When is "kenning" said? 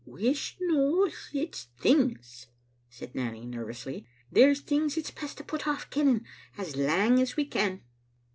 5.91-6.25